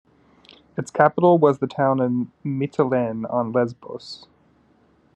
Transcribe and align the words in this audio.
Its 0.77 0.89
capital 0.89 1.37
was 1.37 1.59
the 1.59 1.67
town 1.67 1.99
of 1.99 2.11
Mytilene, 2.43 3.23
on 3.31 3.51
Lesbos. 3.51 4.25